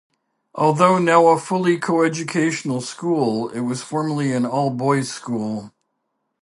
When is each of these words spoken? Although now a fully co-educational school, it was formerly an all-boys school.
Although 0.55 0.97
now 0.97 1.27
a 1.27 1.37
fully 1.37 1.77
co-educational 1.77 2.81
school, 2.81 3.49
it 3.49 3.59
was 3.59 3.83
formerly 3.83 4.31
an 4.33 4.47
all-boys 4.47 5.09
school. 5.11 5.73